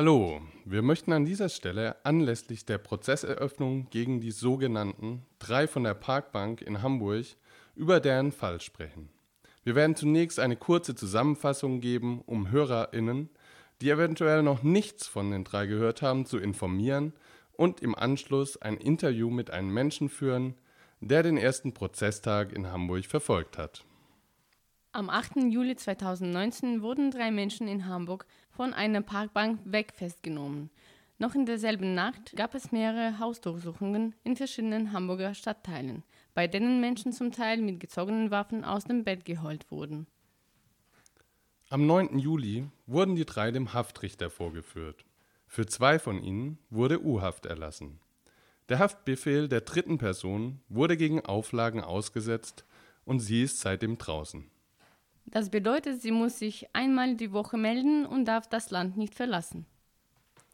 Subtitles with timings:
[0.00, 5.94] Hallo, wir möchten an dieser Stelle anlässlich der Prozesseröffnung gegen die sogenannten drei von der
[5.94, 7.26] Parkbank in Hamburg
[7.74, 9.08] über deren Fall sprechen.
[9.64, 13.28] Wir werden zunächst eine kurze Zusammenfassung geben, um HörerInnen,
[13.80, 17.12] die eventuell noch nichts von den drei gehört haben, zu informieren
[17.54, 20.54] und im Anschluss ein Interview mit einem Menschen führen,
[21.00, 23.84] der den ersten Prozesstag in Hamburg verfolgt hat.
[24.98, 25.36] Am 8.
[25.48, 30.70] Juli 2019 wurden drei Menschen in Hamburg von einer Parkbank weg festgenommen.
[31.18, 36.02] Noch in derselben Nacht gab es mehrere Hausdurchsuchungen in verschiedenen Hamburger Stadtteilen,
[36.34, 40.08] bei denen Menschen zum Teil mit gezogenen Waffen aus dem Bett geholt wurden.
[41.70, 42.18] Am 9.
[42.18, 45.04] Juli wurden die drei dem Haftrichter vorgeführt.
[45.46, 48.00] Für zwei von ihnen wurde U-Haft erlassen.
[48.68, 52.64] Der Haftbefehl der dritten Person wurde gegen Auflagen ausgesetzt
[53.04, 54.50] und sie ist seitdem draußen.
[55.30, 59.66] Das bedeutet, sie muss sich einmal die Woche melden und darf das Land nicht verlassen.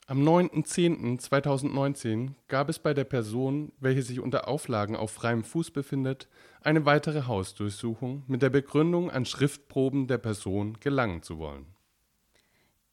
[0.06, 6.28] Am 9.10.2019 gab es bei der Person, welche sich unter Auflagen auf freiem Fuß befindet,
[6.60, 11.64] eine weitere Hausdurchsuchung mit der Begründung, an Schriftproben der Person gelangen zu wollen.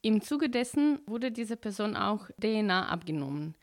[0.00, 3.56] Im Zuge dessen wurde dieser Person auch DNA abgenommen.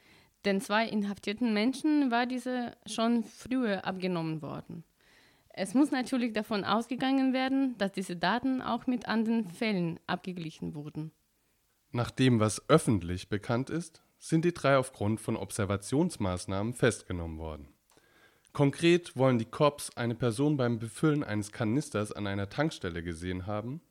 [0.46, 4.84] Den zwei inhaftierten Menschen war diese schon früher abgenommen worden.
[5.62, 11.12] Es muss natürlich davon ausgegangen werden, dass diese Daten auch mit anderen Fällen abgeglichen wurden.
[11.92, 17.68] Nach dem, was öffentlich bekannt ist, sind die drei aufgrund von Observationsmaßnahmen festgenommen worden.
[18.54, 23.82] Konkret wollen die Cops eine Person beim Befüllen eines Kanisters an einer Tankstelle gesehen haben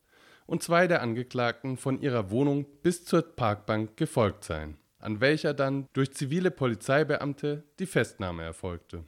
[0.46, 5.86] und zwei der Angeklagten von ihrer Wohnung bis zur Parkbank gefolgt sein, an welcher dann
[5.92, 9.04] durch zivile Polizeibeamte die Festnahme erfolgte.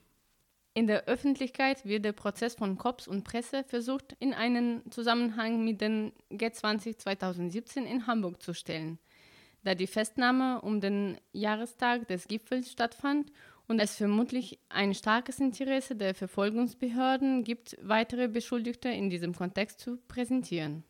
[0.73, 5.81] In der Öffentlichkeit wird der Prozess von Cops und Presse versucht, in einen Zusammenhang mit
[5.81, 9.01] den G20 2017 in Hamburg zu stellen,
[9.65, 13.33] da die Festnahme um den Jahrestag des Gipfels stattfand
[13.67, 19.97] und es vermutlich ein starkes Interesse der Verfolgungsbehörden gibt, weitere Beschuldigte in diesem Kontext zu
[20.07, 20.85] präsentieren.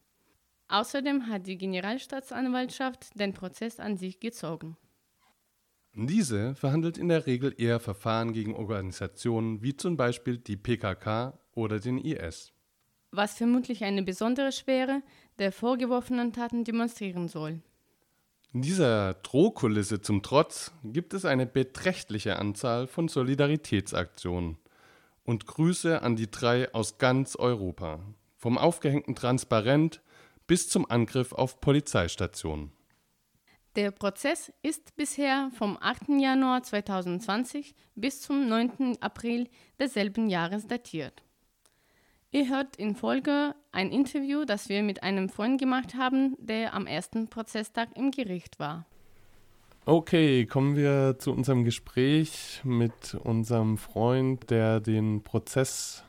[0.69, 4.76] Außerdem hat die Generalstaatsanwaltschaft den Prozess an sich gezogen.
[5.94, 11.80] Diese verhandelt in der Regel eher Verfahren gegen Organisationen wie zum Beispiel die PKK oder
[11.80, 12.52] den IS.
[13.10, 15.02] Was vermutlich eine besondere Schwere
[15.38, 17.60] der vorgeworfenen Taten demonstrieren soll.
[18.52, 24.58] In dieser Drohkulisse zum Trotz gibt es eine beträchtliche Anzahl von Solidaritätsaktionen
[25.24, 28.00] und Grüße an die drei aus ganz Europa,
[28.36, 30.02] vom aufgehängten Transparent
[30.46, 32.72] bis zum Angriff auf Polizeistationen.
[33.76, 36.08] Der Prozess ist bisher vom 8.
[36.19, 38.97] Januar 2020 bis zum 9.
[39.00, 39.48] April
[39.78, 41.22] desselben Jahres datiert.
[42.32, 46.88] Ihr hört in Folge ein Interview, das wir mit einem Freund gemacht haben, der am
[46.88, 48.86] ersten Prozesstag im Gericht war.
[49.87, 56.02] Okay, kommen wir zu unserem Gespräch mit unserem Freund, der den Prozess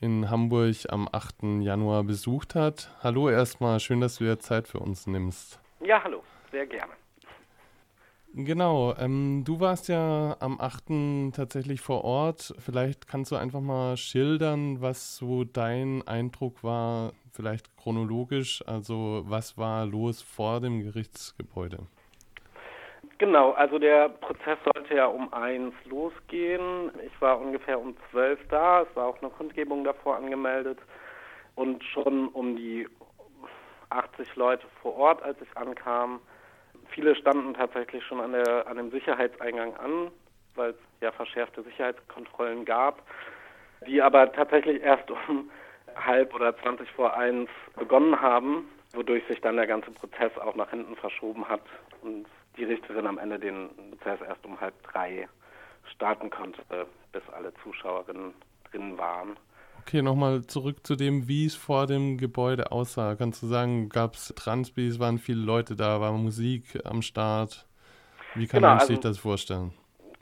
[0.00, 1.60] in Hamburg am 8.
[1.60, 2.90] Januar besucht hat.
[3.02, 5.60] Hallo erstmal, schön, dass du dir Zeit für uns nimmst.
[5.82, 6.22] Ja, hallo
[6.54, 6.92] sehr gerne.
[8.36, 11.32] Genau, ähm, du warst ja am 8.
[11.36, 12.54] tatsächlich vor Ort.
[12.58, 18.62] Vielleicht kannst du einfach mal schildern, was so dein Eindruck war, vielleicht chronologisch.
[18.66, 21.78] Also was war los vor dem Gerichtsgebäude?
[23.18, 26.90] Genau, also der Prozess sollte ja um eins losgehen.
[27.06, 28.82] Ich war ungefähr um zwölf da.
[28.82, 30.78] Es war auch eine Kundgebung davor angemeldet.
[31.54, 32.88] Und schon um die
[33.90, 36.20] 80 Leute vor Ort, als ich ankam,
[36.90, 40.10] Viele standen tatsächlich schon an, der, an dem Sicherheitseingang an,
[40.54, 43.02] weil es ja verschärfte Sicherheitskontrollen gab,
[43.86, 45.50] die aber tatsächlich erst um
[45.96, 50.70] halb oder 20 vor eins begonnen haben, wodurch sich dann der ganze Prozess auch nach
[50.70, 51.62] hinten verschoben hat
[52.02, 55.28] und die Richterin am Ende den Prozess erst um halb drei
[55.94, 56.62] starten konnte,
[57.12, 58.34] bis alle Zuschauerinnen
[58.70, 59.36] drin waren.
[59.86, 63.16] Okay, nochmal zurück zu dem, wie es vor dem Gebäude aussah.
[63.16, 67.66] Kannst du sagen, gab es Transbis, waren viele Leute da, war Musik am Start?
[68.34, 69.74] Wie kann genau, man sich also, das vorstellen?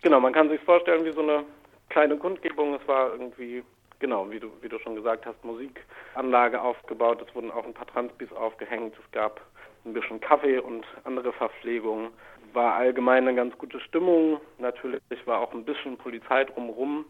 [0.02, 1.44] Genau, man kann sich vorstellen wie so eine
[1.90, 2.74] kleine Kundgebung.
[2.74, 3.62] Es war irgendwie,
[4.00, 7.24] genau, wie du, wie du schon gesagt hast, Musikanlage aufgebaut.
[7.26, 8.94] Es wurden auch ein paar Transbis aufgehängt.
[8.98, 9.40] Es gab
[9.84, 12.08] ein bisschen Kaffee und andere Verpflegung.
[12.52, 14.40] War allgemein eine ganz gute Stimmung.
[14.58, 17.04] Natürlich war auch ein bisschen Polizei drumherum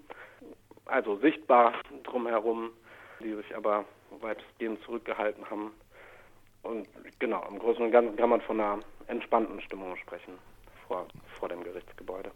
[0.87, 1.75] also sichtbar
[2.05, 2.71] drumherum,
[3.21, 3.85] die sich aber
[4.21, 5.71] weitestgehend zurückgehalten haben.
[6.63, 6.87] Und
[7.19, 10.35] genau, im Großen und Ganzen kann man von einer entspannten Stimmung sprechen
[10.87, 11.07] vor,
[11.39, 12.31] vor dem Gerichtsgebäude.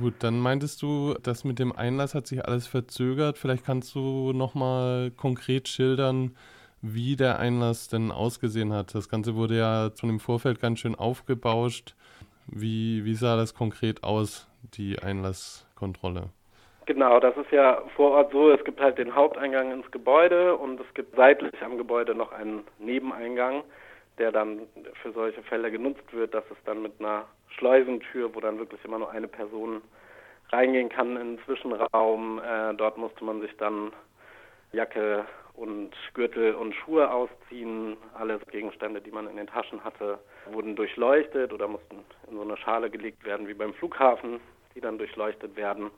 [0.00, 3.38] Gut, dann meintest du, das mit dem Einlass hat sich alles verzögert.
[3.38, 6.36] Vielleicht kannst du nochmal konkret schildern,
[6.82, 8.94] wie der Einlass denn ausgesehen hat.
[8.94, 11.94] Das Ganze wurde ja schon im Vorfeld ganz schön aufgebauscht.
[12.46, 16.30] Wie, wie sah das konkret aus, die Einlasskontrolle?
[16.88, 20.80] Genau, das ist ja vor Ort so, es gibt halt den Haupteingang ins Gebäude und
[20.80, 23.62] es gibt seitlich am Gebäude noch einen Nebeneingang,
[24.16, 24.62] der dann
[25.02, 26.32] für solche Fälle genutzt wird.
[26.32, 27.26] Das ist dann mit einer
[27.58, 29.82] Schleusentür, wo dann wirklich immer nur eine Person
[30.50, 32.38] reingehen kann in den Zwischenraum.
[32.38, 33.92] Äh, dort musste man sich dann
[34.72, 35.26] Jacke
[35.56, 37.98] und Gürtel und Schuhe ausziehen.
[38.14, 40.18] Alle Gegenstände, die man in den Taschen hatte,
[40.50, 41.98] wurden durchleuchtet oder mussten
[42.30, 44.40] in so eine Schale gelegt werden wie beim Flughafen,
[44.74, 45.90] die dann durchleuchtet werden.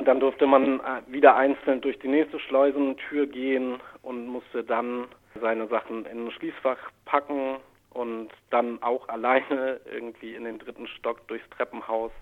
[0.00, 5.08] Und dann durfte man äh, wieder einzeln durch die nächste Schleusentür gehen und musste dann
[5.38, 7.58] seine Sachen in ein Schließfach packen
[7.90, 12.12] und dann auch alleine irgendwie in den dritten Stock durchs Treppenhaus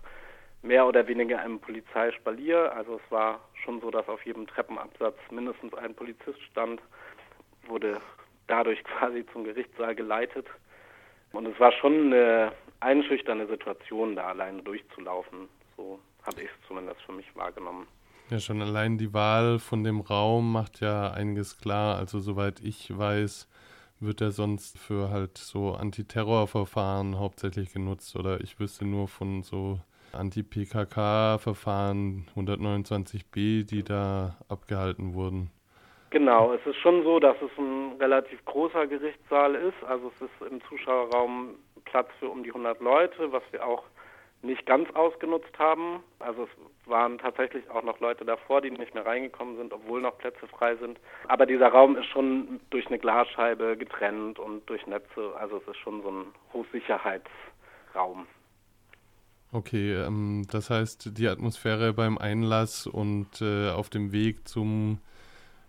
[0.62, 2.72] mehr oder weniger im Polizeispalier.
[2.74, 6.82] Also es war schon so, dass auf jedem Treppenabsatz mindestens ein Polizist stand,
[7.68, 8.00] wurde
[8.48, 10.48] dadurch quasi zum Gerichtssaal geleitet.
[11.30, 12.50] Und es war schon eine
[12.80, 15.48] einschüchternde Situation, da alleine durchzulaufen.
[15.76, 17.86] So habe ich es zumindest für mich wahrgenommen.
[18.30, 21.96] Ja, schon allein die Wahl von dem Raum macht ja einiges klar.
[21.96, 23.48] Also soweit ich weiß,
[24.00, 29.80] wird er sonst für halt so Antiterrorverfahren hauptsächlich genutzt oder ich wüsste nur von so
[30.12, 35.50] Anti-PKK-Verfahren 129b, die da abgehalten wurden.
[36.10, 39.82] Genau, es ist schon so, dass es ein relativ großer Gerichtssaal ist.
[39.86, 43.84] Also es ist im Zuschauerraum Platz für um die 100 Leute, was wir auch
[44.42, 46.02] nicht ganz ausgenutzt haben.
[46.18, 50.18] Also es waren tatsächlich auch noch Leute davor, die nicht mehr reingekommen sind, obwohl noch
[50.18, 50.98] Plätze frei sind.
[51.26, 55.34] Aber dieser Raum ist schon durch eine Glasscheibe getrennt und durch Netze.
[55.38, 58.26] Also es ist schon so ein Hochsicherheitsraum.
[59.50, 64.98] Okay, ähm, das heißt, die Atmosphäre beim Einlass und äh, auf dem Weg zum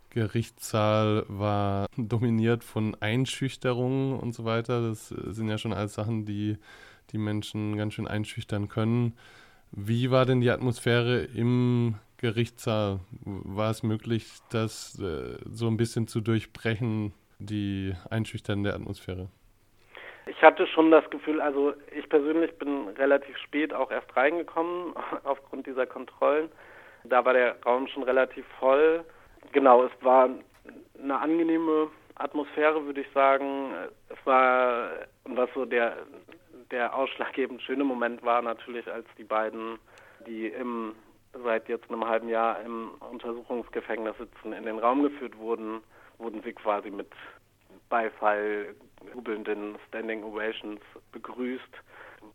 [0.10, 4.82] Gerichtssaal war dominiert von Einschüchterungen und so weiter.
[4.82, 6.58] Das sind ja schon alles Sachen, die
[7.12, 9.18] die Menschen ganz schön einschüchtern können.
[9.72, 13.00] Wie war denn die Atmosphäre im Gerichtssaal?
[13.24, 19.30] War es möglich, das äh, so ein bisschen zu durchbrechen, die einschüchternde Atmosphäre?
[20.26, 25.66] Ich hatte schon das Gefühl, also ich persönlich bin relativ spät auch erst reingekommen aufgrund
[25.66, 26.50] dieser Kontrollen.
[27.04, 29.04] Da war der Raum schon relativ voll.
[29.54, 30.30] Genau, es war
[31.02, 33.72] eine angenehme Atmosphäre, würde ich sagen.
[34.10, 34.90] Es war,
[35.24, 35.98] was so der,
[36.72, 39.80] der ausschlaggebend schöne Moment war natürlich, als die beiden,
[40.28, 40.96] die im,
[41.44, 45.82] seit jetzt einem halben Jahr im Untersuchungsgefängnis sitzen, in den Raum geführt wurden,
[46.18, 47.12] wurden sie quasi mit
[47.90, 48.76] Beifall,
[49.14, 50.82] jubelnden Standing Ovations
[51.12, 51.64] begrüßt,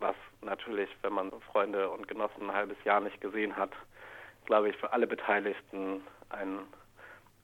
[0.01, 3.71] was natürlich, wenn man Freunde und Genossen ein halbes Jahr nicht gesehen hat,
[4.47, 6.61] glaube ich, für alle Beteiligten ein,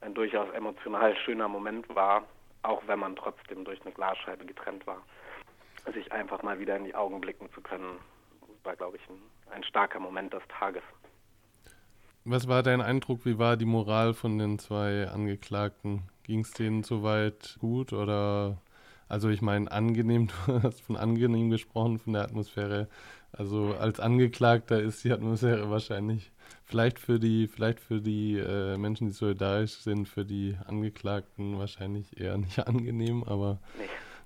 [0.01, 2.23] ein durchaus emotional schöner Moment war,
[2.63, 5.01] auch wenn man trotzdem durch eine Glasscheibe getrennt war.
[5.93, 7.99] Sich einfach mal wieder in die Augen blicken zu können,
[8.63, 9.21] war, glaube ich, ein,
[9.53, 10.83] ein starker Moment des Tages.
[12.23, 13.25] Was war dein Eindruck?
[13.25, 16.03] Wie war die Moral von den zwei Angeklagten?
[16.23, 18.57] Ging es denen soweit gut oder
[19.11, 22.87] also ich meine angenehm, du hast von angenehm gesprochen, von der Atmosphäre.
[23.33, 26.31] Also als Angeklagter ist die Atmosphäre wahrscheinlich
[26.63, 32.19] vielleicht für die, vielleicht für die äh, Menschen, die solidarisch sind, für die Angeklagten wahrscheinlich
[32.19, 33.59] eher nicht angenehm, aber.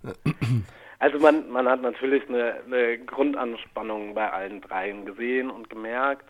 [0.04, 0.13] Nee.
[1.00, 6.25] Also man, man hat natürlich eine, eine Grundanspannung bei allen dreien gesehen und gemerkt.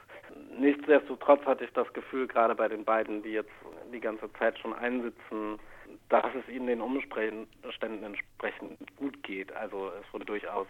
[0.57, 3.51] Nichtsdestotrotz hatte ich das Gefühl, gerade bei den beiden, die jetzt
[3.93, 5.59] die ganze Zeit schon einsitzen,
[6.09, 7.47] dass es ihnen den Umständen
[8.03, 9.51] entsprechend gut geht.
[9.53, 10.67] Also es wurde durchaus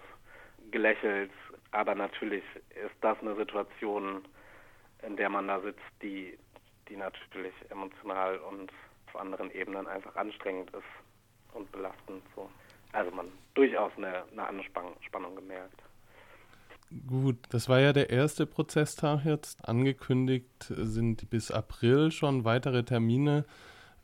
[0.72, 1.32] gelächelt,
[1.72, 4.26] aber natürlich ist das eine Situation,
[5.06, 6.38] in der man da sitzt, die,
[6.90, 8.72] die natürlich emotional und
[9.08, 12.24] auf anderen Ebenen einfach anstrengend ist und belastend.
[12.36, 12.50] So.
[12.96, 15.84] Also man durchaus eine, eine Anspannung gemerkt.
[17.08, 19.68] Gut, das war ja der erste Prozesstag jetzt.
[19.68, 23.44] Angekündigt sind bis April schon weitere Termine.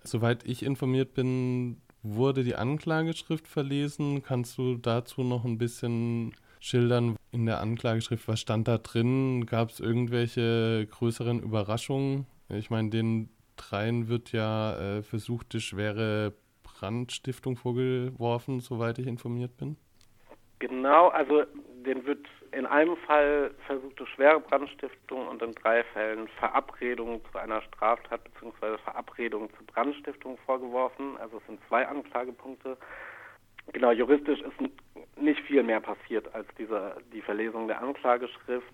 [0.04, 4.24] Soweit ich informiert bin, wurde die Anklageschrift verlesen.
[4.24, 8.28] Kannst du dazu noch ein bisschen schildern in der Anklageschrift?
[8.28, 9.46] Was stand da drin?
[9.46, 12.26] Gab es irgendwelche größeren Überraschungen?
[12.50, 16.34] Ich meine, den dreien wird ja äh, versuchte schwere
[16.82, 19.78] Brandstiftung vorgeworfen, soweit ich informiert bin.
[20.58, 21.44] Genau, also
[21.86, 27.62] den wird in einem Fall versuchte schwere Brandstiftung und in drei Fällen Verabredung zu einer
[27.62, 28.78] Straftat bzw.
[28.84, 31.18] Verabredung zur Brandstiftung vorgeworfen.
[31.18, 32.78] Also es sind zwei Anklagepunkte.
[33.74, 38.74] Genau, juristisch ist nicht viel mehr passiert als diese, die Verlesung der Anklageschrift,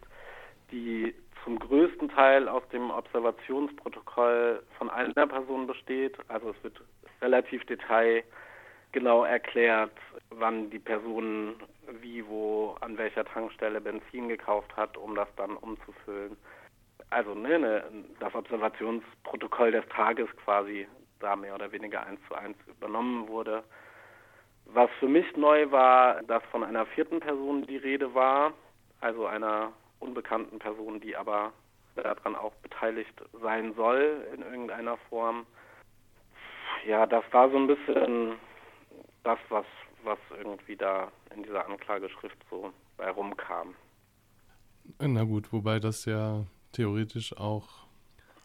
[0.71, 6.17] die zum größten Teil aus dem Observationsprotokoll von einer Person besteht.
[6.29, 6.81] Also es wird
[7.21, 9.91] relativ detailgenau erklärt,
[10.29, 11.55] wann die Person
[12.01, 16.37] wie, wo, an welcher Tankstelle Benzin gekauft hat, um das dann umzufüllen.
[17.09, 17.83] Also ne, ne,
[18.19, 20.87] das Observationsprotokoll des Tages quasi
[21.19, 23.63] da mehr oder weniger eins zu eins übernommen wurde.
[24.65, 28.53] Was für mich neu war, dass von einer vierten Person die Rede war,
[28.99, 31.53] also einer unbekannten Person, die aber
[31.95, 35.45] daran auch beteiligt sein soll in irgendeiner Form.
[36.87, 38.35] Ja, das war so ein bisschen
[39.25, 39.65] das, was,
[40.05, 43.75] was irgendwie da in dieser Anklageschrift so bei rumkam.
[44.99, 47.67] Na gut, wobei das ja theoretisch auch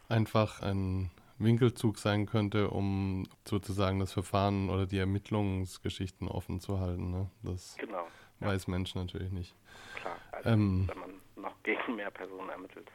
[0.09, 7.13] einfach ein Winkelzug sein könnte, um sozusagen das Verfahren oder die Ermittlungsgeschichten offen zu halten.
[7.13, 7.31] Ne?
[7.45, 8.09] Das genau,
[8.41, 8.73] weiß ja.
[8.73, 9.55] Mensch natürlich nicht.
[10.01, 12.91] Klar, also ähm, wenn man noch gegen mehr Personen ermittelt.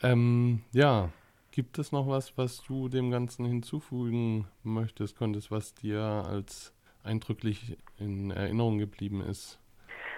[0.00, 1.10] Ähm, ja,
[1.52, 7.76] gibt es noch was, was du dem Ganzen hinzufügen möchtest, könntest, was dir als eindrücklich
[7.98, 9.60] in Erinnerung geblieben ist?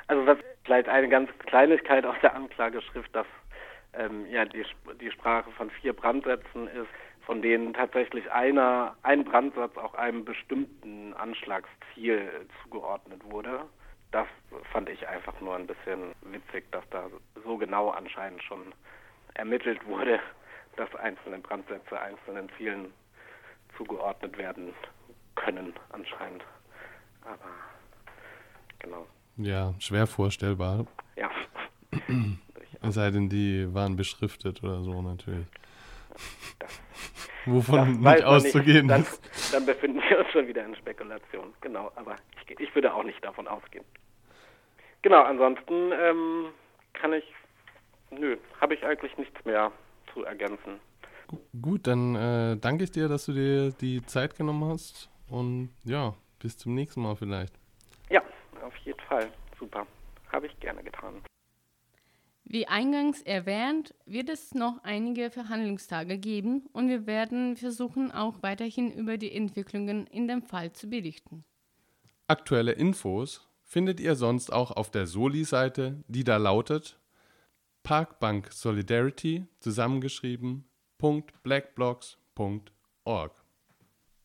[0.07, 3.26] Also was vielleicht eine ganz Kleinigkeit aus der Anklageschrift, dass
[3.95, 4.64] ähm, ja die,
[5.00, 6.88] die Sprache von vier Brandsätzen ist,
[7.26, 13.64] von denen tatsächlich einer, ein Brandsatz auch einem bestimmten Anschlagsziel zugeordnet wurde.
[14.12, 14.26] Das
[14.71, 17.09] fand ich einfach nur ein bisschen witzig, dass da
[17.45, 18.73] so genau anscheinend schon
[19.35, 20.21] ermittelt wurde,
[20.76, 22.93] dass einzelne Brandsätze einzelnen Zielen
[23.76, 24.73] zugeordnet werden
[25.35, 26.45] können anscheinend.
[27.23, 27.50] Aber
[28.78, 29.07] genau.
[29.37, 30.87] Ja, schwer vorstellbar.
[31.16, 31.31] Ja.
[32.83, 35.47] Es sei denn, die waren beschriftet oder so natürlich.
[36.59, 36.81] Das,
[37.47, 38.90] Wovon das nicht auszugehen nicht.
[38.90, 39.07] Dann,
[39.52, 41.54] dann, befinden wir uns schon wieder in Spekulation.
[41.61, 43.85] Genau, aber ich, ich würde auch nicht davon ausgehen.
[45.02, 46.47] Genau, ansonsten ähm,
[46.93, 47.25] kann ich,
[48.11, 49.73] nö, habe ich eigentlich nichts mehr
[50.14, 50.80] zu ergänzen.
[51.61, 56.14] Gut, dann äh, danke ich dir, dass du dir die Zeit genommen hast und ja,
[56.38, 57.54] bis zum nächsten Mal vielleicht.
[58.11, 58.23] Ja,
[58.62, 59.30] auf jeden Fall.
[59.59, 59.87] Super.
[60.30, 61.23] Habe ich gerne getan.
[62.44, 68.92] Wie eingangs erwähnt, wird es noch einige Verhandlungstage geben und wir werden versuchen, auch weiterhin
[68.92, 71.44] über die Entwicklungen in dem Fall zu berichten.
[72.28, 77.00] Aktuelle Infos findet ihr sonst auch auf der Soli-Seite, die da lautet
[77.85, 80.64] Parkbank Solidarity zusammengeschrieben
[81.43, 83.33] .blackblocks.org.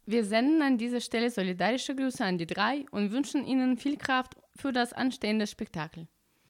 [0.05, 4.37] Wir senden an dieser Stelle solidarische Grüße an die drei und wünschen Ihnen viel Kraft
[4.55, 6.07] für das anstehende Spektakel.